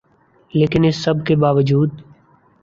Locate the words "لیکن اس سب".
0.53-1.25